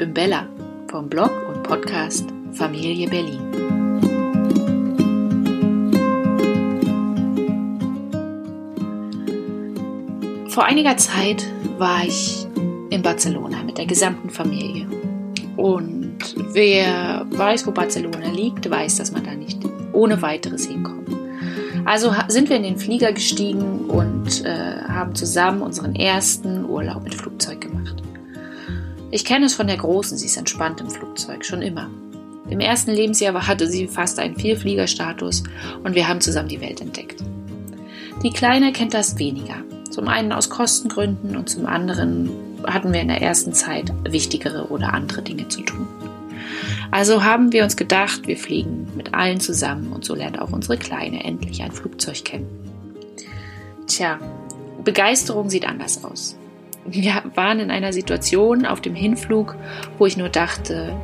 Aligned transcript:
bin 0.00 0.14
Bella 0.14 0.48
vom 0.88 1.10
Blog 1.10 1.30
und 1.46 1.62
Podcast 1.62 2.24
Familie 2.52 3.06
Berlin. 3.06 3.38
Vor 10.48 10.64
einiger 10.64 10.96
Zeit 10.96 11.46
war 11.76 12.02
ich 12.02 12.46
in 12.88 13.02
Barcelona 13.02 13.62
mit 13.62 13.76
der 13.76 13.84
gesamten 13.84 14.30
Familie. 14.30 14.86
Und 15.58 16.34
wer 16.54 17.26
weiß, 17.28 17.66
wo 17.66 17.70
Barcelona 17.70 18.30
liegt, 18.30 18.70
weiß, 18.70 18.96
dass 18.96 19.12
man 19.12 19.24
da 19.24 19.34
nicht 19.34 19.58
ohne 19.92 20.22
weiteres 20.22 20.66
hinkommt. 20.66 21.10
Also 21.84 22.14
sind 22.28 22.48
wir 22.48 22.56
in 22.56 22.62
den 22.62 22.78
Flieger 22.78 23.12
gestiegen 23.12 23.80
und 23.80 24.46
äh, 24.46 24.80
haben 24.88 25.14
zusammen 25.14 25.60
unseren 25.60 25.94
ersten 25.94 26.64
Urlaub 26.64 27.02
mit 27.02 27.14
Flugzeug. 27.14 27.49
Ich 29.12 29.24
kenne 29.24 29.46
es 29.46 29.54
von 29.54 29.66
der 29.66 29.76
Großen, 29.76 30.16
sie 30.16 30.26
ist 30.26 30.36
entspannt 30.36 30.80
im 30.80 30.88
Flugzeug, 30.88 31.44
schon 31.44 31.62
immer. 31.62 31.90
Im 32.48 32.60
ersten 32.60 32.92
Lebensjahr 32.92 33.46
hatte 33.46 33.66
sie 33.66 33.88
fast 33.88 34.18
einen 34.20 34.36
Vierfliegerstatus 34.36 35.42
und 35.82 35.94
wir 35.94 36.08
haben 36.08 36.20
zusammen 36.20 36.48
die 36.48 36.60
Welt 36.60 36.80
entdeckt. 36.80 37.22
Die 38.22 38.30
Kleine 38.30 38.72
kennt 38.72 38.94
das 38.94 39.18
weniger. 39.18 39.56
Zum 39.90 40.06
einen 40.06 40.32
aus 40.32 40.48
Kostengründen 40.48 41.36
und 41.36 41.48
zum 41.48 41.66
anderen 41.66 42.30
hatten 42.66 42.92
wir 42.92 43.00
in 43.00 43.08
der 43.08 43.20
ersten 43.20 43.52
Zeit 43.52 43.92
wichtigere 44.08 44.68
oder 44.68 44.92
andere 44.92 45.22
Dinge 45.22 45.48
zu 45.48 45.62
tun. 45.62 45.88
Also 46.92 47.24
haben 47.24 47.52
wir 47.52 47.64
uns 47.64 47.76
gedacht, 47.76 48.26
wir 48.26 48.36
fliegen 48.36 48.88
mit 48.96 49.14
allen 49.14 49.40
zusammen 49.40 49.92
und 49.92 50.04
so 50.04 50.14
lernt 50.14 50.40
auch 50.40 50.52
unsere 50.52 50.76
Kleine 50.76 51.24
endlich 51.24 51.62
ein 51.62 51.72
Flugzeug 51.72 52.24
kennen. 52.24 52.48
Tja, 53.86 54.18
Begeisterung 54.84 55.50
sieht 55.50 55.66
anders 55.66 56.04
aus. 56.04 56.36
Wir 56.86 57.22
waren 57.34 57.60
in 57.60 57.70
einer 57.70 57.92
Situation 57.92 58.66
auf 58.66 58.80
dem 58.80 58.94
Hinflug, 58.94 59.56
wo 59.98 60.06
ich 60.06 60.16
nur 60.16 60.28
dachte, 60.28 60.96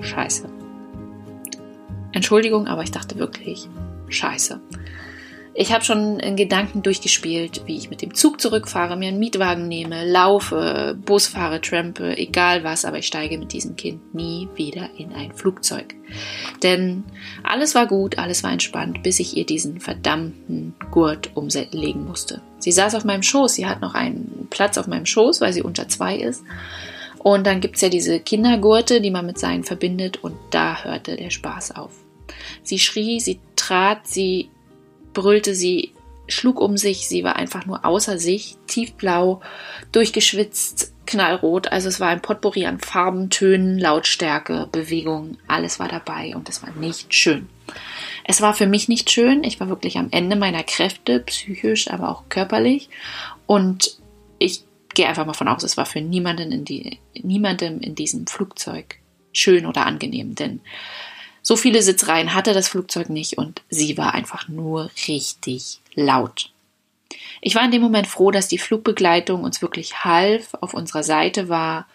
scheiße. 0.00 0.48
Entschuldigung, 2.12 2.66
aber 2.66 2.82
ich 2.82 2.90
dachte 2.90 3.18
wirklich, 3.18 3.68
scheiße. 4.08 4.60
Ich 5.58 5.72
habe 5.72 5.82
schon 5.82 6.20
in 6.20 6.36
Gedanken 6.36 6.82
durchgespielt, 6.82 7.62
wie 7.64 7.78
ich 7.78 7.88
mit 7.88 8.02
dem 8.02 8.12
Zug 8.12 8.42
zurückfahre, 8.42 8.94
mir 8.94 9.08
einen 9.08 9.18
Mietwagen 9.18 9.68
nehme, 9.68 10.04
laufe, 10.04 10.98
Bus 11.02 11.28
fahre, 11.28 11.62
trampe, 11.62 12.18
egal 12.18 12.62
was, 12.62 12.84
aber 12.84 12.98
ich 12.98 13.06
steige 13.06 13.38
mit 13.38 13.54
diesem 13.54 13.74
Kind 13.74 14.14
nie 14.14 14.48
wieder 14.54 14.90
in 14.98 15.14
ein 15.14 15.32
Flugzeug. 15.32 15.94
Denn 16.62 17.04
alles 17.42 17.74
war 17.74 17.86
gut, 17.86 18.18
alles 18.18 18.42
war 18.42 18.52
entspannt, 18.52 19.02
bis 19.02 19.18
ich 19.18 19.34
ihr 19.34 19.46
diesen 19.46 19.80
verdammten 19.80 20.74
Gurt 20.90 21.34
umlegen 21.34 22.04
musste. 22.04 22.42
Sie 22.58 22.72
saß 22.72 22.94
auf 22.94 23.04
meinem 23.04 23.22
Schoß, 23.22 23.54
sie 23.54 23.64
hat 23.64 23.80
noch 23.80 23.94
einen 23.94 24.48
Platz 24.50 24.76
auf 24.76 24.86
meinem 24.86 25.06
Schoß, 25.06 25.40
weil 25.40 25.54
sie 25.54 25.62
unter 25.62 25.88
zwei 25.88 26.16
ist. 26.16 26.44
Und 27.18 27.46
dann 27.46 27.62
gibt 27.62 27.76
es 27.76 27.80
ja 27.80 27.88
diese 27.88 28.20
Kindergurte, 28.20 29.00
die 29.00 29.10
man 29.10 29.24
mit 29.24 29.38
seinen 29.38 29.64
verbindet, 29.64 30.22
und 30.22 30.36
da 30.50 30.84
hörte 30.84 31.16
der 31.16 31.30
Spaß 31.30 31.76
auf. 31.76 31.92
Sie 32.62 32.78
schrie, 32.78 33.20
sie 33.20 33.40
trat, 33.56 34.06
sie 34.06 34.50
brüllte 35.16 35.54
sie, 35.54 35.94
schlug 36.28 36.60
um 36.60 36.76
sich, 36.76 37.08
sie 37.08 37.24
war 37.24 37.36
einfach 37.36 37.64
nur 37.64 37.86
außer 37.86 38.18
sich, 38.18 38.56
tiefblau, 38.66 39.40
durchgeschwitzt, 39.90 40.92
knallrot. 41.06 41.72
Also 41.72 41.88
es 41.88 42.00
war 42.00 42.08
ein 42.08 42.20
Potpourri 42.20 42.66
an 42.66 42.80
Farben, 42.80 43.30
Tönen, 43.30 43.78
Lautstärke, 43.78 44.68
Bewegung, 44.70 45.38
alles 45.48 45.78
war 45.78 45.88
dabei 45.88 46.36
und 46.36 46.50
es 46.50 46.62
war 46.62 46.70
nicht 46.72 47.14
schön. 47.14 47.48
Es 48.24 48.42
war 48.42 48.52
für 48.52 48.66
mich 48.66 48.88
nicht 48.88 49.10
schön, 49.10 49.42
ich 49.42 49.58
war 49.58 49.70
wirklich 49.70 49.96
am 49.96 50.08
Ende 50.10 50.36
meiner 50.36 50.64
Kräfte, 50.64 51.20
psychisch, 51.20 51.90
aber 51.90 52.10
auch 52.10 52.24
körperlich 52.28 52.90
und 53.46 53.96
ich 54.38 54.64
gehe 54.94 55.08
einfach 55.08 55.24
mal 55.24 55.32
von 55.32 55.48
aus, 55.48 55.62
es 55.62 55.78
war 55.78 55.86
für 55.86 56.02
niemanden 56.02 56.52
in 56.52 56.66
die, 56.66 56.98
niemandem 57.14 57.80
in 57.80 57.94
diesem 57.94 58.26
Flugzeug 58.26 58.96
schön 59.32 59.64
oder 59.64 59.86
angenehm, 59.86 60.34
denn 60.34 60.60
so 61.46 61.54
viele 61.54 61.80
Sitzreihen 61.80 62.34
hatte 62.34 62.54
das 62.54 62.66
Flugzeug 62.66 63.08
nicht 63.08 63.38
und 63.38 63.62
sie 63.70 63.96
war 63.96 64.14
einfach 64.14 64.48
nur 64.48 64.90
richtig 65.06 65.78
laut. 65.94 66.50
Ich 67.40 67.54
war 67.54 67.64
in 67.64 67.70
dem 67.70 67.82
Moment 67.82 68.08
froh, 68.08 68.32
dass 68.32 68.48
die 68.48 68.58
Flugbegleitung 68.58 69.44
uns 69.44 69.62
wirklich 69.62 70.02
half, 70.02 70.54
auf 70.60 70.74
unserer 70.74 71.04
Seite 71.04 71.48
war, 71.48 71.86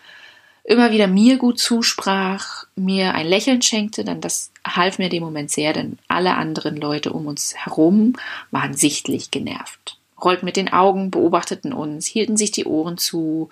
immer 0.63 0.93
wieder 0.93 1.07
mir 1.07 1.35
gut 1.35 1.59
zusprach, 1.59 2.63
mir 2.77 3.13
ein 3.13 3.27
Lächeln 3.27 3.61
schenkte, 3.61 4.05
denn 4.05 4.21
das 4.21 4.53
half 4.65 4.99
mir 4.99 5.05
in 5.05 5.11
dem 5.11 5.23
Moment 5.23 5.51
sehr, 5.51 5.73
denn 5.73 5.99
alle 6.07 6.35
anderen 6.35 6.77
Leute 6.77 7.11
um 7.11 7.27
uns 7.27 7.53
herum 7.53 8.13
waren 8.51 8.73
sichtlich 8.73 9.31
genervt. 9.31 9.97
Rollten 10.23 10.45
mit 10.45 10.55
den 10.55 10.71
Augen, 10.71 11.11
beobachteten 11.11 11.73
uns, 11.73 12.05
hielten 12.05 12.37
sich 12.37 12.51
die 12.51 12.65
Ohren 12.65 12.97
zu, 12.97 13.49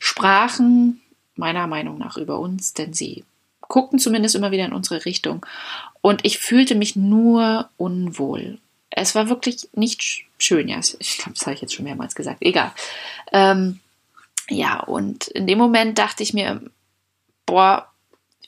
sprachen 0.00 1.02
meiner 1.36 1.68
Meinung 1.68 1.98
nach 1.98 2.16
über 2.16 2.40
uns, 2.40 2.74
denn 2.74 2.92
sie 2.94 3.22
guckten 3.68 3.98
zumindest 3.98 4.34
immer 4.34 4.50
wieder 4.50 4.64
in 4.64 4.72
unsere 4.72 5.04
Richtung. 5.04 5.44
Und 6.00 6.24
ich 6.24 6.38
fühlte 6.38 6.74
mich 6.74 6.96
nur 6.96 7.68
unwohl. 7.76 8.58
Es 8.90 9.14
war 9.14 9.28
wirklich 9.28 9.68
nicht 9.74 10.24
schön, 10.38 10.68
ja. 10.68 10.78
Ich 10.98 11.18
glaube, 11.18 11.32
das 11.34 11.46
habe 11.46 11.54
ich 11.54 11.62
jetzt 11.62 11.74
schon 11.74 11.84
mehrmals 11.84 12.14
gesagt. 12.14 12.38
Egal. 12.40 12.72
Ähm, 13.32 13.80
ja, 14.48 14.80
und 14.80 15.28
in 15.28 15.46
dem 15.46 15.58
Moment 15.58 15.98
dachte 15.98 16.22
ich 16.22 16.32
mir, 16.32 16.62
boah, 17.44 17.90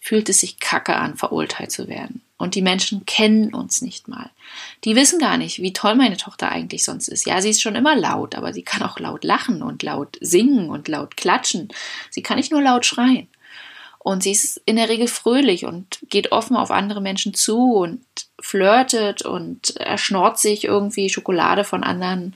fühlt 0.01 0.29
es 0.29 0.41
sich 0.41 0.61
kacke 0.61 0.97
an, 0.97 1.17
verurteilt 1.17 1.73
zu 1.73 1.89
werden. 1.89 2.23
Und 2.39 2.55
die 2.55 2.63
Menschen 2.63 3.05
kennen 3.05 3.53
uns 3.53 3.83
nicht 3.83 4.07
mal. 4.07 4.31
Die 4.85 4.95
wissen 4.95 5.19
gar 5.19 5.37
nicht, 5.37 5.61
wie 5.61 5.73
toll 5.73 5.97
meine 5.97 6.17
Tochter 6.17 6.51
eigentlich 6.51 6.85
sonst 6.85 7.09
ist. 7.09 7.27
Ja, 7.27 7.43
sie 7.43 7.51
ist 7.51 7.61
schon 7.61 7.75
immer 7.75 7.97
laut, 7.97 8.37
aber 8.37 8.53
sie 8.53 8.63
kann 8.63 8.83
auch 8.83 9.01
laut 9.01 9.25
lachen 9.25 9.61
und 9.61 9.83
laut 9.83 10.17
singen 10.21 10.71
und 10.71 10.87
laut 10.87 11.17
klatschen. 11.17 11.69
Sie 12.11 12.23
kann 12.23 12.37
nicht 12.37 12.53
nur 12.53 12.63
laut 12.63 12.87
schreien. 12.87 13.27
Und 14.09 14.23
sie 14.23 14.33
ist 14.33 14.63
in 14.65 14.77
der 14.77 14.89
Regel 14.89 15.07
fröhlich 15.07 15.67
und 15.67 15.99
geht 16.09 16.33
offen 16.33 16.57
auf 16.57 16.71
andere 16.71 17.03
Menschen 17.03 17.35
zu 17.35 17.75
und 17.75 18.01
flirtet 18.41 19.21
und 19.21 19.77
erschnort 19.77 20.39
sich 20.39 20.65
irgendwie 20.65 21.11
Schokolade 21.11 21.63
von 21.63 21.85
anderen. 21.85 22.35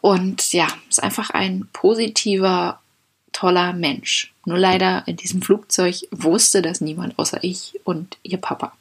Und 0.00 0.52
ja, 0.52 0.66
ist 0.88 1.00
einfach 1.00 1.30
ein 1.30 1.68
positiver, 1.72 2.80
toller 3.30 3.74
Mensch. 3.74 4.34
Nur 4.44 4.58
leider 4.58 5.04
in 5.06 5.14
diesem 5.14 5.40
Flugzeug 5.40 5.94
wusste 6.10 6.62
das 6.62 6.80
niemand 6.80 7.16
außer 7.16 7.44
ich 7.44 7.78
und 7.84 8.16
ihr 8.24 8.38
Papa. 8.38 8.72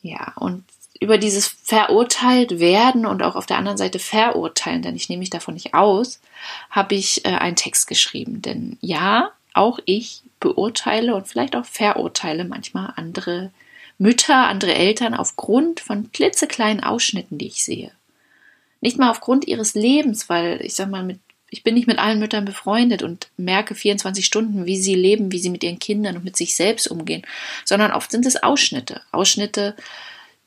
Ja, 0.00 0.32
und 0.36 0.64
über 1.00 1.18
dieses 1.18 1.46
verurteilt 1.48 2.58
werden 2.58 3.04
und 3.04 3.22
auch 3.22 3.36
auf 3.36 3.44
der 3.44 3.58
anderen 3.58 3.76
Seite 3.76 3.98
verurteilen, 3.98 4.80
denn 4.80 4.96
ich 4.96 5.10
nehme 5.10 5.20
mich 5.20 5.28
davon 5.28 5.52
nicht 5.52 5.74
aus, 5.74 6.18
habe 6.70 6.94
ich 6.94 7.26
äh, 7.26 7.34
einen 7.34 7.56
Text 7.56 7.88
geschrieben. 7.88 8.40
Denn 8.40 8.78
ja, 8.80 9.32
auch 9.56 9.78
ich 9.84 10.22
beurteile 10.40 11.14
und 11.14 11.26
vielleicht 11.26 11.56
auch 11.56 11.64
verurteile 11.64 12.44
manchmal 12.44 12.92
andere 12.96 13.50
Mütter, 13.98 14.46
andere 14.46 14.74
Eltern 14.74 15.14
aufgrund 15.14 15.80
von 15.80 16.12
klitzekleinen 16.12 16.84
Ausschnitten, 16.84 17.38
die 17.38 17.46
ich 17.46 17.64
sehe. 17.64 17.92
Nicht 18.80 18.98
mal 18.98 19.10
aufgrund 19.10 19.46
ihres 19.46 19.74
Lebens, 19.74 20.28
weil 20.28 20.60
ich 20.62 20.74
sag 20.74 20.90
mal, 20.90 21.02
mit, 21.02 21.18
ich 21.48 21.62
bin 21.62 21.74
nicht 21.74 21.86
mit 21.86 21.98
allen 21.98 22.18
Müttern 22.18 22.44
befreundet 22.44 23.02
und 23.02 23.30
merke 23.38 23.74
24 23.74 24.26
Stunden, 24.26 24.66
wie 24.66 24.76
sie 24.76 24.94
leben, 24.94 25.32
wie 25.32 25.38
sie 25.38 25.50
mit 25.50 25.64
ihren 25.64 25.78
Kindern 25.78 26.16
und 26.16 26.24
mit 26.24 26.36
sich 26.36 26.54
selbst 26.54 26.88
umgehen, 26.88 27.22
sondern 27.64 27.92
oft 27.92 28.10
sind 28.10 28.26
es 28.26 28.42
Ausschnitte. 28.42 29.00
Ausschnitte, 29.12 29.74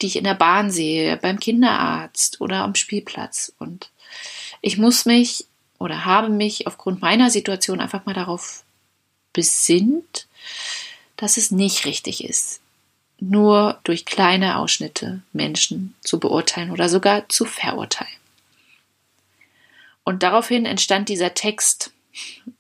die 0.01 0.07
ich 0.07 0.15
in 0.15 0.23
der 0.23 0.35
Bahn 0.35 0.69
sehe, 0.69 1.17
beim 1.17 1.39
Kinderarzt 1.39 2.39
oder 2.39 2.63
am 2.63 2.75
Spielplatz. 2.75 3.51
Und 3.57 3.89
ich 4.61 4.77
muss 4.77 5.05
mich 5.05 5.45
oder 5.79 6.05
habe 6.05 6.29
mich 6.29 6.67
aufgrund 6.67 7.01
meiner 7.01 7.31
Situation 7.31 7.81
einfach 7.81 8.05
mal 8.05 8.13
darauf 8.13 8.63
besinnt, 9.39 10.27
dass 11.15 11.37
es 11.37 11.49
nicht 11.49 11.85
richtig 11.85 12.25
ist, 12.25 12.59
nur 13.21 13.79
durch 13.85 14.03
kleine 14.03 14.57
Ausschnitte 14.57 15.21
Menschen 15.31 15.95
zu 16.01 16.19
beurteilen 16.19 16.71
oder 16.71 16.89
sogar 16.89 17.29
zu 17.29 17.45
verurteilen. 17.45 18.11
Und 20.03 20.23
daraufhin 20.23 20.65
entstand 20.65 21.07
dieser 21.07 21.33
Text 21.35 21.91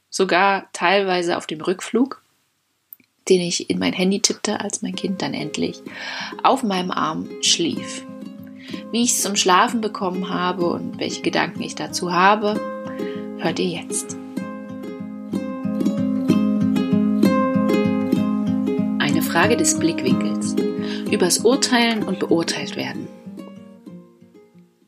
sogar 0.09 0.69
teilweise 0.71 1.35
auf 1.35 1.47
dem 1.47 1.59
Rückflug, 1.59 2.21
den 3.27 3.41
ich 3.41 3.69
in 3.69 3.77
mein 3.77 3.93
Handy 3.93 4.21
tippte, 4.21 4.61
als 4.61 4.81
mein 4.81 4.95
Kind 4.95 5.21
dann 5.21 5.33
endlich 5.33 5.81
auf 6.43 6.63
meinem 6.63 6.91
Arm 6.91 7.29
schlief. 7.41 8.05
Wie 8.91 9.03
ich 9.03 9.11
es 9.11 9.21
zum 9.21 9.35
Schlafen 9.35 9.81
bekommen 9.81 10.29
habe 10.29 10.65
und 10.69 10.97
welche 10.97 11.21
Gedanken 11.21 11.61
ich 11.61 11.75
dazu 11.75 12.13
habe, 12.13 12.55
hört 13.39 13.59
ihr 13.59 13.81
jetzt. 13.81 14.18
Frage 19.31 19.55
des 19.55 19.77
Blickwinkels. 19.77 20.55
Übers 21.11 21.37
Urteilen 21.39 22.01
und 22.01 22.17
beurteilt 22.17 22.75
werden. 22.75 23.07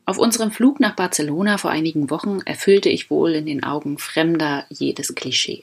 Auf 0.04 0.18
unserem 0.18 0.50
Flug 0.50 0.80
nach 0.80 0.96
Barcelona 0.96 1.58
vor 1.58 1.70
einigen 1.70 2.10
Wochen 2.10 2.40
erfüllte 2.44 2.88
ich 2.88 3.08
wohl 3.08 3.34
in 3.34 3.46
den 3.46 3.62
Augen 3.62 3.98
Fremder 3.98 4.66
jedes 4.68 5.14
Klischee. 5.14 5.62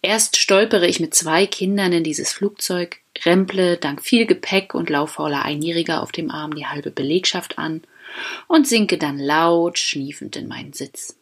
Erst 0.00 0.38
stolpere 0.38 0.86
ich 0.86 0.98
mit 0.98 1.14
zwei 1.14 1.44
Kindern 1.44 1.92
in 1.92 2.04
dieses 2.04 2.32
Flugzeug, 2.32 3.00
remple 3.26 3.76
dank 3.76 4.02
viel 4.02 4.24
Gepäck 4.24 4.74
und 4.74 4.88
lauffauler 4.88 5.44
Einjähriger 5.44 6.02
auf 6.02 6.10
dem 6.10 6.30
Arm 6.30 6.54
die 6.54 6.66
halbe 6.66 6.90
Belegschaft 6.90 7.58
an 7.58 7.82
und 8.46 8.66
sinke 8.66 8.96
dann 8.96 9.18
laut 9.18 9.78
schniefend 9.78 10.36
in 10.36 10.48
meinen 10.48 10.72
Sitz. 10.72 11.18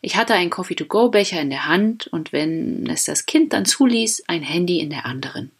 Ich 0.00 0.14
hatte 0.14 0.34
einen 0.34 0.50
Coffee-to-go-Becher 0.50 1.40
in 1.40 1.50
der 1.50 1.66
Hand 1.66 2.06
und 2.06 2.32
wenn 2.32 2.88
es 2.88 3.04
das 3.04 3.26
Kind 3.26 3.52
dann 3.52 3.64
zuließ, 3.64 4.24
ein 4.28 4.42
Handy 4.42 4.78
in 4.78 4.90
der 4.90 5.06
anderen. 5.06 5.50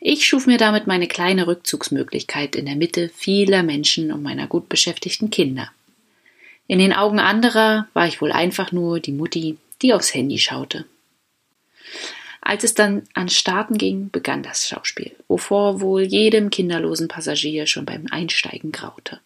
Ich 0.00 0.26
schuf 0.26 0.46
mir 0.46 0.58
damit 0.58 0.86
meine 0.86 1.08
kleine 1.08 1.46
Rückzugsmöglichkeit 1.46 2.56
in 2.56 2.66
der 2.66 2.76
Mitte 2.76 3.08
vieler 3.08 3.62
Menschen 3.62 4.12
und 4.12 4.22
meiner 4.22 4.46
gut 4.46 4.68
beschäftigten 4.68 5.30
Kinder. 5.30 5.70
In 6.66 6.78
den 6.78 6.92
Augen 6.92 7.18
anderer 7.18 7.88
war 7.92 8.06
ich 8.06 8.20
wohl 8.20 8.32
einfach 8.32 8.72
nur 8.72 9.00
die 9.00 9.12
Mutti, 9.12 9.58
die 9.82 9.92
aufs 9.92 10.14
Handy 10.14 10.38
schaute. 10.38 10.86
Als 12.40 12.64
es 12.64 12.74
dann 12.74 13.02
ans 13.14 13.36
Starten 13.36 13.78
ging, 13.78 14.10
begann 14.10 14.42
das 14.42 14.68
Schauspiel, 14.68 15.14
wovor 15.28 15.80
wohl 15.80 16.02
jedem 16.02 16.50
kinderlosen 16.50 17.08
Passagier 17.08 17.66
schon 17.66 17.84
beim 17.84 18.06
Einsteigen 18.10 18.72
graute. 18.72 19.20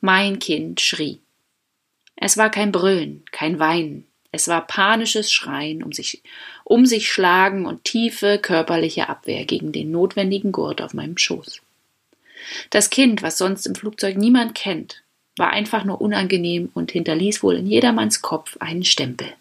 Mein 0.00 0.38
Kind 0.38 0.80
schrie. 0.80 1.20
Es 2.16 2.38
war 2.38 2.50
kein 2.50 2.72
Brüllen, 2.72 3.24
kein 3.30 3.58
Weinen, 3.58 4.06
es 4.36 4.48
war 4.48 4.66
panisches 4.66 5.32
Schreien, 5.32 5.82
um 5.82 5.92
sich, 5.92 6.22
um 6.62 6.86
sich 6.86 7.10
schlagen 7.10 7.66
und 7.66 7.84
tiefe 7.84 8.38
körperliche 8.38 9.08
Abwehr 9.08 9.44
gegen 9.44 9.72
den 9.72 9.90
notwendigen 9.90 10.52
Gurt 10.52 10.80
auf 10.80 10.94
meinem 10.94 11.18
Schoß. 11.18 11.60
Das 12.70 12.90
Kind, 12.90 13.22
was 13.22 13.38
sonst 13.38 13.66
im 13.66 13.74
Flugzeug 13.74 14.16
niemand 14.16 14.54
kennt, 14.54 15.02
war 15.36 15.50
einfach 15.50 15.84
nur 15.84 16.00
unangenehm 16.00 16.70
und 16.74 16.92
hinterließ 16.92 17.42
wohl 17.42 17.56
in 17.56 17.66
jedermanns 17.66 18.22
Kopf 18.22 18.56
einen 18.58 18.84
Stempel. 18.84 19.32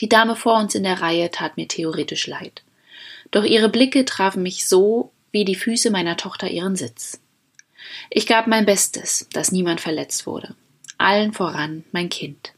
Die 0.00 0.08
Dame 0.08 0.36
vor 0.36 0.58
uns 0.58 0.74
in 0.74 0.82
der 0.82 1.00
Reihe 1.00 1.30
tat 1.30 1.56
mir 1.56 1.68
theoretisch 1.68 2.26
leid. 2.26 2.62
Doch 3.30 3.44
ihre 3.44 3.68
Blicke 3.68 4.04
trafen 4.04 4.42
mich 4.42 4.66
so 4.66 5.12
wie 5.32 5.44
die 5.44 5.54
Füße 5.54 5.90
meiner 5.90 6.16
Tochter 6.16 6.48
ihren 6.48 6.76
Sitz. 6.76 7.20
Ich 8.10 8.26
gab 8.26 8.46
mein 8.46 8.66
Bestes, 8.66 9.28
dass 9.32 9.52
niemand 9.52 9.80
verletzt 9.80 10.26
wurde. 10.26 10.54
Allen 10.98 11.32
voran 11.32 11.84
mein 11.92 12.08
Kind. 12.08 12.52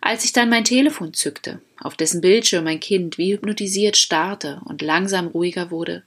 Als 0.00 0.24
ich 0.24 0.32
dann 0.32 0.48
mein 0.48 0.64
Telefon 0.64 1.12
zückte, 1.12 1.60
auf 1.78 1.96
dessen 1.96 2.20
Bildschirm 2.20 2.64
mein 2.64 2.80
Kind 2.80 3.18
wie 3.18 3.32
hypnotisiert 3.32 3.96
starrte 3.96 4.60
und 4.64 4.82
langsam 4.82 5.26
ruhiger 5.26 5.70
wurde, 5.70 6.02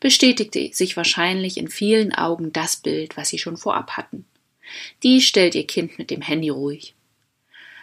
bestätigte 0.00 0.70
sich 0.72 0.96
wahrscheinlich 0.96 1.56
in 1.56 1.68
vielen 1.68 2.12
Augen 2.12 2.52
das 2.52 2.76
Bild, 2.76 3.16
was 3.16 3.28
sie 3.28 3.38
schon 3.38 3.56
vorab 3.56 3.92
hatten. 3.92 4.24
Die 5.02 5.20
stellt 5.20 5.54
ihr 5.54 5.66
Kind 5.66 5.98
mit 5.98 6.10
dem 6.10 6.22
Handy 6.22 6.48
ruhig. 6.48 6.94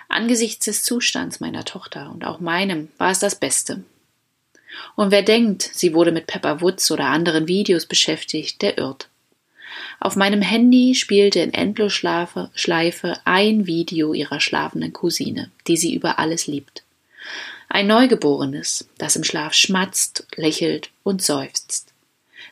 Angesichts 0.10 0.66
des 0.66 0.84
Zustands 0.84 1.40
meiner 1.40 1.66
Tochter 1.66 2.12
und 2.12 2.26
auch 2.26 2.40
meinem 2.40 2.90
war 2.98 3.12
es 3.12 3.20
das 3.20 3.36
Beste. 3.36 3.84
Und 4.96 5.12
wer 5.12 5.22
denkt, 5.22 5.70
sie 5.74 5.94
wurde 5.94 6.12
mit 6.12 6.28
Pepper 6.28 6.62
Woods 6.62 6.92
oder 6.92 7.06
anderen 7.06 7.48
Videos 7.48 7.86
beschäftigt, 7.86 8.62
der 8.62 8.78
irrt. 8.78 9.10
Auf 10.00 10.16
meinem 10.16 10.42
Handy 10.42 10.96
spielte 10.96 11.40
in 11.40 11.54
Endlosschleife 11.54 13.20
ein 13.26 13.68
Video 13.68 14.14
ihrer 14.14 14.40
schlafenden 14.40 14.94
Cousine, 14.94 15.52
die 15.68 15.78
sie 15.78 15.94
über 15.94 16.20
alles 16.20 16.48
liebt. 16.48 16.84
Ein 17.70 17.88
Neugeborenes, 17.88 18.88
das 18.98 19.16
im 19.16 19.24
Schlaf 19.24 19.54
schmatzt, 19.54 20.28
lächelt 20.36 20.92
und 21.04 21.22
seufzt. 21.22 21.94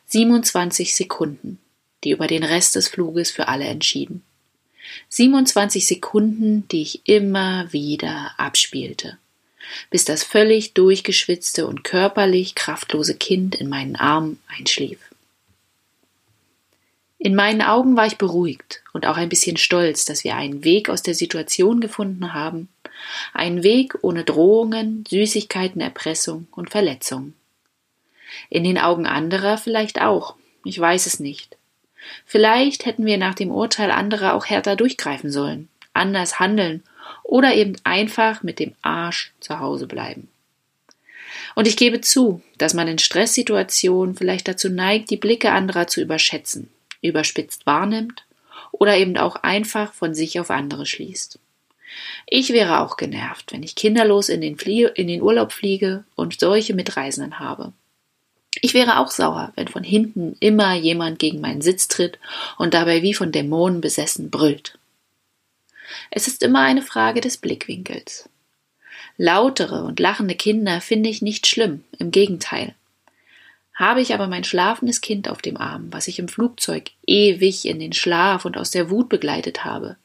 27 0.08 0.96
Sekunden, 0.96 1.60
die 2.04 2.12
über 2.12 2.28
den 2.28 2.44
Rest 2.44 2.76
des 2.76 2.88
Fluges 2.88 3.32
für 3.32 3.48
alle 3.48 3.66
entschieden. 3.66 4.24
27 5.10 5.86
Sekunden, 5.86 6.68
die 6.70 6.82
ich 6.82 7.02
immer 7.08 7.72
wieder 7.72 8.34
abspielte, 8.38 9.18
bis 9.90 10.06
das 10.06 10.24
völlig 10.24 10.74
durchgeschwitzte 10.74 11.68
und 11.68 11.84
körperlich 11.84 12.56
kraftlose 12.56 13.16
Kind 13.16 13.56
in 13.56 13.70
meinen 13.70 13.96
Armen 13.96 14.40
einschlief. 14.48 15.11
In 17.24 17.36
meinen 17.36 17.62
Augen 17.62 17.96
war 17.96 18.08
ich 18.08 18.18
beruhigt 18.18 18.82
und 18.94 19.06
auch 19.06 19.16
ein 19.16 19.30
bisschen 19.30 19.56
stolz, 19.56 20.06
dass 20.06 20.24
wir 20.24 20.36
einen 20.36 20.64
Weg 20.64 20.90
aus 20.90 21.04
der 21.04 21.14
Situation 21.14 21.80
gefunden 21.80 22.34
haben, 22.34 22.68
einen 23.32 23.62
Weg 23.62 23.94
ohne 24.02 24.24
Drohungen, 24.24 25.04
Süßigkeiten, 25.08 25.82
Erpressung 25.82 26.48
und 26.50 26.72
Verletzung. 26.72 27.36
In 28.50 28.64
den 28.64 28.80
Augen 28.80 29.06
anderer 29.06 29.60
vielleicht 29.60 30.02
auch, 30.02 30.34
ich 30.66 30.80
weiß 30.80 31.06
es 31.06 31.20
nicht. 31.20 31.58
Vielleicht 32.26 32.88
hätten 32.88 33.06
wir 33.06 33.20
nach 33.20 33.36
dem 33.36 33.52
Urteil 33.52 33.92
anderer 33.92 34.34
auch 34.34 34.48
härter 34.48 34.76
durchgreifen 34.76 35.30
sollen, 35.30 35.70
anders 35.94 36.40
handeln 36.40 36.82
oder 37.22 37.54
eben 37.54 37.76
einfach 37.84 38.42
mit 38.42 38.58
dem 38.58 38.74
Arsch 38.82 39.32
zu 39.42 39.60
Hause 39.60 39.86
bleiben. 39.86 40.28
Und 41.54 41.68
ich 41.68 41.78
gebe 41.78 42.02
zu, 42.02 42.42
dass 42.58 42.74
man 42.74 42.88
in 42.88 42.98
Stresssituationen 42.98 44.16
vielleicht 44.16 44.48
dazu 44.48 44.70
neigt, 44.70 45.12
die 45.12 45.18
Blicke 45.18 45.52
anderer 45.52 45.86
zu 45.86 46.02
überschätzen, 46.02 46.72
überspitzt 47.02 47.66
wahrnimmt 47.66 48.26
oder 48.72 48.98
eben 48.98 49.18
auch 49.18 49.38
einfach 49.38 49.94
von 49.94 50.14
sich 50.14 50.40
auf 50.40 50.50
andere 50.50 50.86
schließt. 50.86 51.40
Ich 52.26 52.54
wäre 52.54 52.80
auch 52.80 52.98
genervt, 52.98 53.52
wenn 53.52 53.64
ich 53.64 53.76
kinderlos 53.76 54.30
in 54.30 54.42
den, 54.42 54.58
Flie 54.58 54.88
in 54.88 55.08
den 55.08 55.22
Urlaub 55.22 55.52
fliege 55.52 56.06
und 56.16 56.40
solche 56.40 56.74
Mitreisenden 56.74 57.40
habe. 57.40 57.74
Ich 58.62 58.74
wäre 58.74 59.00
auch 59.00 59.12
sauer, 59.12 59.52
wenn 59.56 59.68
von 59.68 59.84
hinten 59.84 60.36
immer 60.40 60.74
jemand 60.74 61.20
gegen 61.20 61.42
meinen 61.42 61.62
Sitz 61.62 61.88
tritt 61.88 62.20
und 62.58 62.74
dabei 62.74 63.02
wie 63.02 63.14
von 63.14 63.32
Dämonen 63.32 63.82
besessen 63.82 64.30
brüllt. 64.30 64.78
Es 66.10 66.28
ist 66.28 66.44
immer 66.44 66.62
eine 66.62 66.82
Frage 66.82 67.22
des 67.22 67.38
Blickwinkels. 67.38 68.30
Lautere 69.18 69.84
und 69.84 70.00
lachende 70.00 70.36
Kinder 70.36 70.82
finde 70.82 71.10
ich 71.10 71.22
nicht 71.22 71.48
schlimm, 71.48 71.84
im 71.98 72.12
Gegenteil. 72.12 72.76
Habe 73.82 74.00
ich 74.00 74.14
aber 74.14 74.28
mein 74.28 74.44
schlafendes 74.44 75.02
Kind 75.02 75.28
auf 75.28 75.42
dem 75.42 75.58
Arm, 75.58 75.88
was 75.90 76.08
ich 76.08 76.20
im 76.20 76.28
Flugzeug 76.28 76.92
ewig 77.08 77.66
in 77.66 77.80
den 77.80 77.94
Schlaf 77.94 78.46
und 78.46 78.56
aus 78.56 78.70
der 78.70 78.92
Wut 78.92 79.10
begleitet 79.10 79.66
habe, 79.66 79.96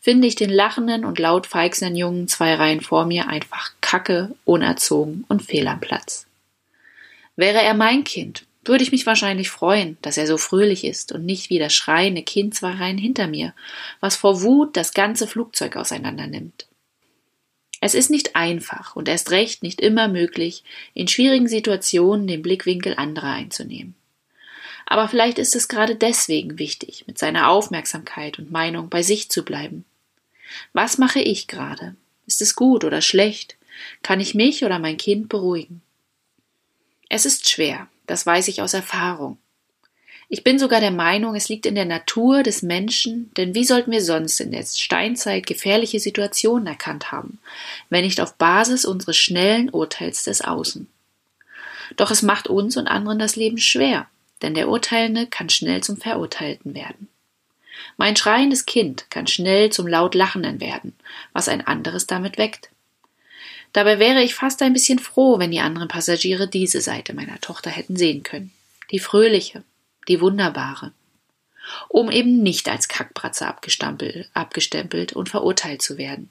finde 0.00 0.26
ich 0.26 0.34
den 0.34 0.48
lachenden 0.48 1.04
und 1.04 1.18
laut 1.18 1.46
feixenden 1.46 1.94
Jungen 1.94 2.28
zwei 2.28 2.54
Reihen 2.54 2.80
vor 2.80 3.04
mir 3.04 3.28
einfach 3.28 3.72
kacke, 3.82 4.34
unerzogen 4.46 5.26
und 5.28 5.42
fehl 5.42 5.68
am 5.68 5.78
Platz. 5.78 6.26
Wäre 7.36 7.60
er 7.60 7.74
mein 7.74 8.02
Kind, 8.02 8.46
würde 8.64 8.82
ich 8.82 8.92
mich 8.92 9.04
wahrscheinlich 9.04 9.50
freuen, 9.50 9.98
dass 10.00 10.16
er 10.16 10.26
so 10.26 10.38
fröhlich 10.38 10.84
ist 10.84 11.12
und 11.12 11.26
nicht 11.26 11.50
wie 11.50 11.58
das 11.58 11.74
schreiende 11.74 12.22
Kind 12.22 12.54
zwei 12.54 12.72
Reihen 12.72 12.96
hinter 12.96 13.26
mir, 13.26 13.52
was 14.00 14.16
vor 14.16 14.40
Wut 14.40 14.74
das 14.74 14.94
ganze 14.94 15.26
Flugzeug 15.26 15.76
auseinander 15.76 16.28
nimmt. 16.28 16.67
Es 17.80 17.94
ist 17.94 18.10
nicht 18.10 18.34
einfach 18.34 18.96
und 18.96 19.08
erst 19.08 19.30
recht 19.30 19.62
nicht 19.62 19.80
immer 19.80 20.08
möglich, 20.08 20.64
in 20.94 21.08
schwierigen 21.08 21.48
Situationen 21.48 22.26
den 22.26 22.42
Blickwinkel 22.42 22.94
anderer 22.96 23.32
einzunehmen. 23.32 23.94
Aber 24.86 25.08
vielleicht 25.08 25.38
ist 25.38 25.54
es 25.54 25.68
gerade 25.68 25.94
deswegen 25.94 26.58
wichtig, 26.58 27.04
mit 27.06 27.18
seiner 27.18 27.50
Aufmerksamkeit 27.50 28.38
und 28.38 28.50
Meinung 28.50 28.88
bei 28.88 29.02
sich 29.02 29.30
zu 29.30 29.44
bleiben. 29.44 29.84
Was 30.72 30.98
mache 30.98 31.20
ich 31.20 31.46
gerade? 31.46 31.94
Ist 32.26 32.40
es 32.40 32.56
gut 32.56 32.84
oder 32.84 33.02
schlecht? 33.02 33.56
Kann 34.02 34.18
ich 34.18 34.34
mich 34.34 34.64
oder 34.64 34.78
mein 34.78 34.96
Kind 34.96 35.28
beruhigen? 35.28 35.82
Es 37.08 37.26
ist 37.26 37.48
schwer, 37.48 37.88
das 38.06 38.26
weiß 38.26 38.48
ich 38.48 38.62
aus 38.62 38.74
Erfahrung. 38.74 39.38
Ich 40.30 40.44
bin 40.44 40.58
sogar 40.58 40.80
der 40.80 40.90
Meinung, 40.90 41.34
es 41.34 41.48
liegt 41.48 41.64
in 41.64 41.74
der 41.74 41.86
Natur 41.86 42.42
des 42.42 42.60
Menschen, 42.60 43.30
denn 43.38 43.54
wie 43.54 43.64
sollten 43.64 43.90
wir 43.90 44.02
sonst 44.02 44.40
in 44.40 44.52
der 44.52 44.64
Steinzeit 44.64 45.46
gefährliche 45.46 46.00
Situationen 46.00 46.66
erkannt 46.66 47.10
haben, 47.10 47.38
wenn 47.88 48.04
nicht 48.04 48.20
auf 48.20 48.34
Basis 48.34 48.84
unseres 48.84 49.16
schnellen 49.16 49.70
Urteils 49.70 50.24
des 50.24 50.42
Außen? 50.42 50.86
Doch 51.96 52.10
es 52.10 52.20
macht 52.20 52.46
uns 52.46 52.76
und 52.76 52.88
anderen 52.88 53.18
das 53.18 53.36
Leben 53.36 53.56
schwer, 53.56 54.06
denn 54.42 54.52
der 54.52 54.68
Urteilende 54.68 55.26
kann 55.26 55.48
schnell 55.48 55.82
zum 55.82 55.96
Verurteilten 55.96 56.74
werden. 56.74 57.08
Mein 57.96 58.14
schreiendes 58.14 58.66
Kind 58.66 59.10
kann 59.10 59.26
schnell 59.26 59.70
zum 59.70 59.86
laut 59.86 60.14
Lachenden 60.14 60.60
werden, 60.60 60.94
was 61.32 61.48
ein 61.48 61.66
anderes 61.66 62.06
damit 62.06 62.36
weckt. 62.36 62.68
Dabei 63.72 63.98
wäre 63.98 64.22
ich 64.22 64.34
fast 64.34 64.60
ein 64.60 64.74
bisschen 64.74 64.98
froh, 64.98 65.38
wenn 65.38 65.52
die 65.52 65.60
anderen 65.60 65.88
Passagiere 65.88 66.48
diese 66.48 66.82
Seite 66.82 67.14
meiner 67.14 67.40
Tochter 67.40 67.70
hätten 67.70 67.96
sehen 67.96 68.22
können. 68.22 68.52
Die 68.90 68.98
fröhliche, 68.98 69.62
die 70.08 70.20
wunderbare. 70.20 70.92
Um 71.88 72.10
eben 72.10 72.42
nicht 72.42 72.68
als 72.68 72.88
Kackbratze 72.88 73.46
abgestempelt 73.46 75.12
und 75.12 75.28
verurteilt 75.28 75.82
zu 75.82 75.98
werden. 75.98 76.30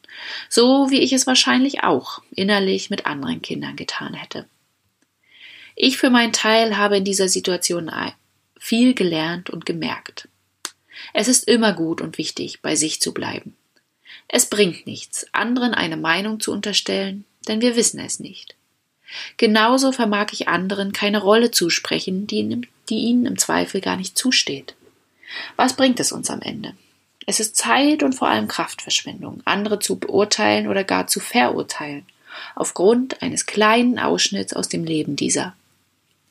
So 0.50 0.90
wie 0.90 1.00
ich 1.00 1.14
es 1.14 1.28
wahrscheinlich 1.28 1.84
auch 1.84 2.24
innerlich 2.32 2.90
mit 2.90 3.06
anderen 3.06 3.42
Kindern 3.42 3.76
getan 3.76 4.16
hätte. 4.16 4.48
Ich 5.76 5.98
für 5.98 6.10
meinen 6.10 6.34
Teil 6.34 6.76
habe 6.78 6.98
in 6.98 7.06
dieser 7.06 7.30
Situation 7.30 7.92
viel 8.60 8.96
gelernt 8.96 9.52
und 9.52 9.68
gemerkt. 9.68 10.28
Es 11.14 11.28
ist 11.28 11.48
immer 11.48 11.74
gut 11.74 12.02
und 12.02 12.18
wichtig, 12.18 12.64
bei 12.64 12.76
sich 12.76 13.00
zu 13.00 13.14
bleiben. 13.14 13.56
Es 14.28 14.48
bringt 14.48 14.88
nichts, 14.88 15.28
anderen 15.34 15.76
eine 15.76 15.98
Meinung 15.98 16.40
zu 16.40 16.52
unterstellen, 16.52 17.26
denn 17.48 17.62
wir 17.62 17.76
wissen 17.76 18.00
es 18.00 18.20
nicht. 18.20 18.56
Genauso 19.38 19.92
vermag 19.92 20.28
ich 20.32 20.48
anderen 20.48 20.92
keine 20.92 21.22
Rolle 21.22 21.52
zusprechen, 21.52 22.28
die 22.28 22.68
die 22.90 23.00
ihnen 23.00 23.26
im 23.26 23.38
Zweifel 23.38 23.82
gar 23.82 23.98
nicht 23.98 24.18
zusteht. 24.18 24.76
Was 25.56 25.76
bringt 25.76 26.00
es 26.00 26.12
uns 26.12 26.30
am 26.30 26.42
Ende? 26.42 26.74
Es 27.26 27.40
ist 27.40 27.58
Zeit 27.58 28.04
und 28.04 28.14
vor 28.14 28.30
allem 28.30 28.48
Kraftverschwendung, 28.48 29.42
andere 29.44 29.80
zu 29.80 29.98
beurteilen 29.98 30.68
oder 30.68 30.84
gar 30.84 31.08
zu 31.08 31.20
verurteilen, 31.20 32.06
aufgrund 32.56 33.22
eines 33.22 33.46
kleinen 33.46 34.00
Ausschnitts 34.00 34.54
aus 34.54 34.70
dem 34.70 34.86
Leben 34.86 35.18
dieser, 35.18 35.54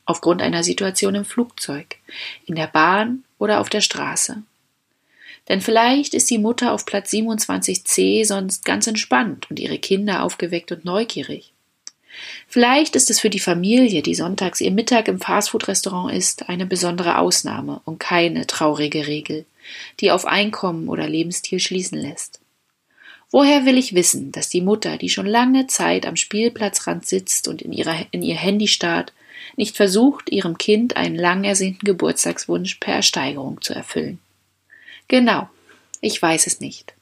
aufgrund 0.05 0.41
einer 0.41 0.63
Situation 0.63 1.13
im 1.13 1.25
Flugzeug, 1.25 1.97
in 2.45 2.55
der 2.55 2.67
Bahn 2.67 3.23
oder 3.37 3.59
auf 3.59 3.69
der 3.69 3.81
Straße. 3.81 4.41
Denn 5.49 5.61
vielleicht 5.61 6.13
ist 6.13 6.29
die 6.29 6.39
Mutter 6.39 6.73
auf 6.73 6.85
Platz 6.85 7.11
27c 7.11 8.25
sonst 8.25 8.65
ganz 8.65 8.87
entspannt 8.87 9.49
und 9.49 9.59
ihre 9.59 9.77
Kinder 9.77 10.23
aufgeweckt 10.23 10.71
und 10.71 10.83
neugierig. 10.83 11.53
Vielleicht 12.47 12.95
ist 12.95 13.09
es 13.09 13.19
für 13.19 13.29
die 13.29 13.39
Familie, 13.39 14.01
die 14.01 14.15
sonntags 14.15 14.61
ihr 14.61 14.71
Mittag 14.71 15.07
im 15.07 15.19
Fastfood-Restaurant 15.19 16.13
isst, 16.13 16.49
eine 16.49 16.65
besondere 16.65 17.17
Ausnahme 17.17 17.81
und 17.85 17.99
keine 17.99 18.47
traurige 18.47 19.07
Regel, 19.07 19.45
die 19.99 20.11
auf 20.11 20.25
Einkommen 20.25 20.87
oder 20.87 21.07
Lebensstil 21.07 21.59
schließen 21.59 21.97
lässt. 21.97 22.39
Woher 23.29 23.65
will 23.65 23.77
ich 23.77 23.93
wissen, 23.93 24.31
dass 24.31 24.49
die 24.49 24.61
Mutter, 24.61 24.97
die 24.97 25.09
schon 25.09 25.25
lange 25.25 25.67
Zeit 25.67 26.05
am 26.05 26.15
Spielplatzrand 26.15 27.05
sitzt 27.05 27.47
und 27.47 27.61
in, 27.61 27.73
ihrer, 27.73 28.05
in 28.11 28.23
ihr 28.23 28.35
Handy 28.35 28.67
starrt, 28.67 29.11
nicht 29.57 29.75
versucht, 29.75 30.29
ihrem 30.29 30.57
Kind 30.57 30.95
einen 30.95 31.15
lang 31.15 31.43
ersehnten 31.43 31.85
Geburtstagswunsch 31.85 32.75
per 32.75 32.95
Ersteigerung 32.95 33.61
zu 33.61 33.73
erfüllen? 33.73 34.19
Genau, 35.09 35.49
ich 35.99 36.21
weiß 36.21 36.47
es 36.47 36.59
nicht. 36.61 36.96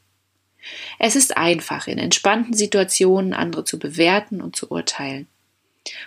Es 1.00 1.16
ist 1.16 1.38
einfach, 1.38 1.88
in 1.88 1.98
entspannten 1.98 2.54
Situationen 2.54 3.34
andere 3.34 3.64
zu 3.64 3.80
bewerten 3.80 4.42
und 4.42 4.56
zu 4.56 4.72
urteilen, 4.72 5.28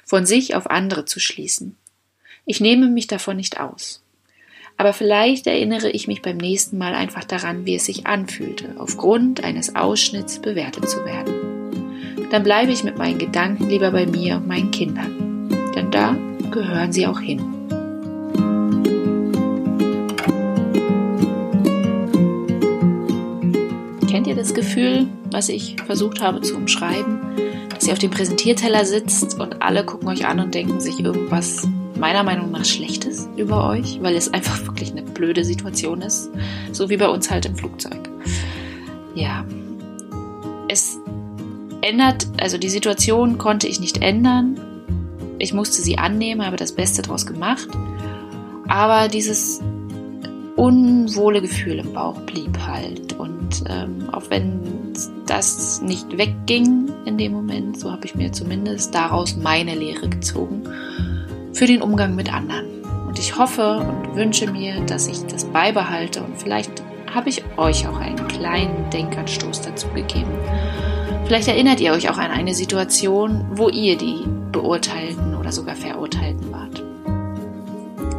von 0.05 0.27
sich 0.27 0.55
auf 0.55 0.69
andere 0.71 1.05
zu 1.05 1.21
schließen. 1.21 1.77
Ich 2.47 2.61
nehme 2.61 2.89
mich 2.89 3.07
davon 3.07 3.37
nicht 3.37 3.61
aus. 3.61 4.03
Aber 4.77 4.93
vielleicht 4.93 5.49
erinnere 5.49 5.91
ich 5.91 6.07
mich 6.07 6.23
beim 6.23 6.37
nächsten 6.37 6.79
Mal 6.79 6.95
einfach 6.95 7.25
daran, 7.25 7.67
wie 7.67 7.75
es 7.75 7.87
sich 7.87 8.07
anfühlte, 8.07 8.77
aufgrund 8.79 9.43
eines 9.43 9.75
Ausschnitts 9.75 10.41
bewertet 10.41 10.89
zu 10.89 11.05
werden. 11.05 12.29
Dann 12.31 12.45
bleibe 12.45 12.71
ich 12.71 12.85
mit 12.85 12.97
meinen 12.97 13.19
Gedanken 13.19 13.69
lieber 13.69 13.91
bei 13.91 14.07
mir 14.07 14.37
und 14.37 14.47
meinen 14.47 14.71
Kindern. 14.71 15.49
Denn 15.75 15.91
da 15.91 16.17
gehören 16.51 16.93
sie 16.93 17.07
auch 17.07 17.21
hin. 17.21 17.58
Gefühl, 24.59 25.07
was 25.31 25.49
ich 25.49 25.77
versucht 25.87 26.21
habe 26.21 26.41
zu 26.41 26.57
umschreiben? 26.57 27.21
Dass 27.73 27.87
ihr 27.87 27.93
auf 27.93 28.01
dem 28.01 28.11
Präsentierteller 28.11 28.85
sitzt 28.85 29.39
und 29.39 29.63
alle 29.63 29.85
gucken 29.85 30.09
euch 30.09 30.27
an 30.27 30.41
und 30.41 30.53
denken 30.53 30.81
sich 30.81 30.99
irgendwas 30.99 31.69
meiner 31.97 32.25
Meinung 32.25 32.51
nach 32.51 32.65
Schlechtes 32.65 33.29
über 33.37 33.69
euch, 33.69 34.03
weil 34.03 34.17
es 34.17 34.35
einfach 34.35 34.67
wirklich 34.67 34.91
eine 34.91 35.03
blöde 35.03 35.45
Situation 35.45 36.03
ist. 36.03 36.31
So 36.73 36.91
wie 36.91 36.97
bei 36.97 37.09
uns 37.09 37.31
halt 37.31 37.47
im 37.47 37.55
Flugzeug. 37.55 38.11
Ja. 39.15 39.45
Es 40.69 40.99
ändert, 41.81 42.27
also 42.41 42.59
die 42.59 42.69
Situation 42.69 43.39
konnte 43.39 43.69
ich 43.69 43.79
nicht 43.79 44.03
ändern. 44.03 44.61
Ich 45.39 45.55
musste 45.55 45.83
sie 45.83 45.99
annehmen, 45.99 46.45
habe 46.45 46.57
das 46.57 46.73
Beste 46.73 47.03
draus 47.03 47.27
gemacht. 47.27 47.69
Aber 48.67 49.07
dieses 49.07 49.61
unwohle 50.59 51.41
Gefühl 51.41 51.79
im 51.79 51.93
Bauch 51.93 52.19
blieb 52.23 52.59
halt. 52.67 53.17
Und 53.19 53.65
ähm, 53.69 54.09
auch 54.11 54.29
wenn 54.29 54.61
das 55.27 55.81
nicht 55.81 56.19
wegging 56.19 56.91
in 57.05 57.17
dem 57.17 57.33
Moment, 57.33 57.79
so 57.79 57.93
habe 57.93 58.05
ich 58.05 58.17
mir 58.17 58.33
zumindest 58.33 58.95
daraus 58.95 59.37
meine 59.37 59.75
Lehre 59.75 60.09
gezogen 60.09 60.65
für 61.53 61.67
den 61.67 61.81
Umgang 61.81 62.17
mit 62.17 62.33
anderen. 62.35 62.83
Und 63.07 63.19
ich 63.19 63.39
hoffe 63.39 63.79
und 63.79 64.17
wünsche 64.17 64.51
mir, 64.51 64.81
dass 64.81 65.07
ich 65.07 65.25
das 65.27 65.45
beibehalte 65.45 66.23
und 66.23 66.37
vielleicht 66.37 66.83
habe 67.15 67.31
ich 67.31 67.43
euch 67.57 67.87
auch 67.87 67.99
einen 67.99 68.29
kleinen 68.29 68.91
Denkanstoß 68.91 69.63
dazu 69.63 69.87
gegeben. 69.89 70.31
Vielleicht 71.25 71.49
erinnert 71.49 71.81
ihr 71.81 71.93
euch 71.93 72.11
auch 72.11 72.19
an 72.19 72.31
eine 72.31 72.55
Situation, 72.55 73.47
wo 73.53 73.69
ihr 73.69 73.97
die 73.97 74.25
Beurteilten 74.53 75.35
oder 75.35 75.53
sogar 75.53 75.77
Verurteilten 75.77 76.53
wart. 76.53 76.83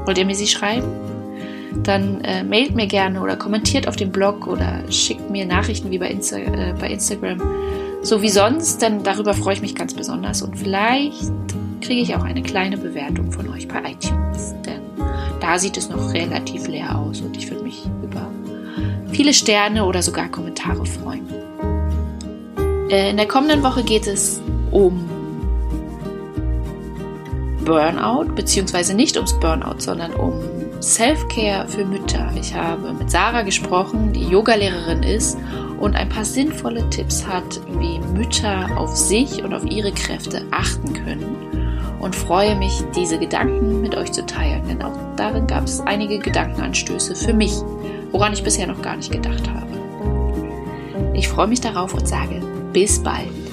Wollt 0.06 0.18
ihr 0.18 0.26
mir 0.26 0.36
sie 0.36 0.48
schreiben? 0.48 1.09
Dann 1.84 2.22
äh, 2.22 2.44
mailt 2.44 2.76
mir 2.76 2.88
gerne 2.88 3.22
oder 3.22 3.36
kommentiert 3.36 3.88
auf 3.88 3.96
dem 3.96 4.12
Blog 4.12 4.48
oder 4.48 4.84
schickt 4.92 5.30
mir 5.30 5.46
Nachrichten 5.46 5.92
wie 5.92 5.98
bei, 5.98 6.10
Insta 6.10 6.38
äh, 6.38 6.74
bei 6.80 6.90
Instagram. 6.90 7.42
So 8.02 8.22
wie 8.22 8.30
sonst, 8.30 8.82
denn 8.82 9.04
darüber 9.04 9.34
freue 9.34 9.56
ich 9.56 9.62
mich 9.62 9.76
ganz 9.76 9.94
besonders 9.94 10.42
und 10.42 10.58
vielleicht 10.58 11.32
kriege 11.82 12.02
ich 12.02 12.16
auch 12.16 12.24
eine 12.24 12.42
kleine 12.42 12.78
Bewertung 12.78 13.32
von 13.32 13.50
euch 13.50 13.68
bei 13.68 13.80
iTunes, 13.80 14.56
denn 14.66 14.82
da 15.40 15.58
sieht 15.60 15.78
es 15.78 15.90
noch 15.90 16.14
relativ 16.14 16.68
leer 16.68 16.98
aus 16.98 17.22
und 17.22 17.36
ich 17.38 17.50
würde 17.50 17.64
mich 17.64 17.86
über 18.04 18.30
viele 19.12 19.34
Sterne 19.34 19.86
oder 19.86 20.02
sogar 20.02 20.30
Kommentare 20.30 20.86
freuen. 20.86 21.28
Äh, 22.90 23.12
in 23.12 23.18
der 23.18 23.28
kommenden 23.28 23.64
Woche 23.64 23.84
geht 23.84 24.08
es 24.08 24.42
um 24.72 25.10
Burnout, 27.66 28.34
beziehungsweise 28.36 28.94
nicht 28.94 29.16
ums 29.16 29.38
Burnout, 29.40 29.80
sondern 29.80 30.14
um 30.14 30.34
Self-Care 30.82 31.68
für 31.68 31.86
Mütter. 31.86 32.32
Ich 32.40 32.54
habe 32.54 32.94
mit 32.94 33.12
Sarah 33.12 33.42
gesprochen, 33.42 34.14
die 34.14 34.28
Yogalehrerin 34.28 35.04
ist 35.04 35.38
und 35.80 35.96
ein 35.96 36.10
paar 36.10 36.26
sinnvolle 36.26 36.90
Tipps 36.90 37.26
hat, 37.28 37.60
wie 37.80 38.00
Mütter 38.18 38.78
auf 38.78 38.96
sich 38.96 39.44
und 39.44 39.54
auf 39.54 39.66
ihre 39.66 39.92
Kräfte 39.92 40.46
achten 40.52 40.94
können. 40.94 41.36
Und 42.00 42.16
freue 42.16 42.56
mich, 42.56 42.82
diese 42.96 43.20
Gedanken 43.20 43.82
mit 43.82 43.94
euch 43.96 44.14
zu 44.14 44.26
teilen, 44.26 44.66
denn 44.70 44.82
auch 44.82 44.98
darin 45.18 45.48
gab 45.48 45.66
es 45.66 45.82
einige 45.82 46.18
Gedankenanstöße 46.18 47.14
für 47.14 47.34
mich, 47.34 47.54
woran 48.12 48.32
ich 48.32 48.44
bisher 48.44 48.68
noch 48.68 48.82
gar 48.82 48.96
nicht 48.96 49.12
gedacht 49.12 49.50
habe. 49.50 49.68
Ich 51.14 51.28
freue 51.28 51.48
mich 51.48 51.60
darauf 51.60 51.94
und 51.94 52.08
sage 52.08 52.42
bis 52.72 53.04
bald. 53.04 53.49